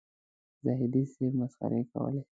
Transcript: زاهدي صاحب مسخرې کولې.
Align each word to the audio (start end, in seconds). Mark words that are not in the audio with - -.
زاهدي 0.63 1.03
صاحب 1.13 1.33
مسخرې 1.41 1.81
کولې. 1.91 2.21